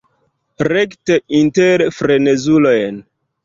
Rekte 0.67 1.19
inter 1.41 1.87
frenezulojn. 2.01 3.03